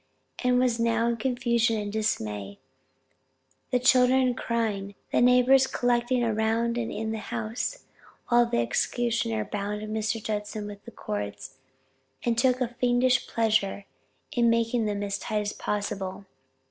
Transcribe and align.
All 0.43 0.53
was 0.53 0.79
now 0.79 1.13
confusion 1.15 1.79
and 1.79 1.93
dismay, 1.93 2.57
the 3.69 3.77
children 3.77 4.33
crying, 4.33 4.95
the 5.11 5.21
neighbors 5.21 5.67
collecting 5.67 6.23
around 6.23 6.75
and 6.75 6.91
in 6.91 7.11
the 7.11 7.19
house, 7.19 7.83
while 8.29 8.47
the 8.47 8.57
executioner 8.57 9.45
bound 9.45 9.83
Mr. 9.83 10.23
Judson 10.23 10.65
with 10.65 10.83
the 10.85 10.91
cords, 10.91 11.59
and 12.25 12.35
took 12.35 12.61
a 12.61 12.69
fiendish 12.79 13.27
pleasure 13.27 13.85
in 14.31 14.49
making 14.49 14.85
them 14.87 15.03
as 15.03 15.19
tight 15.19 15.41
as 15.41 15.53
possible. 15.53 16.25